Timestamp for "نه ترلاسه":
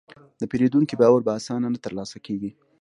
1.73-2.17